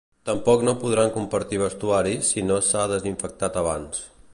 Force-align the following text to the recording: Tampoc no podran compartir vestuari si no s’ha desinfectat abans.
Tampoc 0.27 0.63
no 0.67 0.73
podran 0.83 1.11
compartir 1.17 1.61
vestuari 1.65 2.17
si 2.31 2.45
no 2.49 2.61
s’ha 2.71 2.91
desinfectat 2.97 3.63
abans. 3.65 4.07